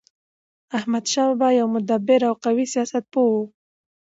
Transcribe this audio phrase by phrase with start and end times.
[0.77, 3.37] احمدشاه بابا يو مدبر او قوي سیاست پوه و.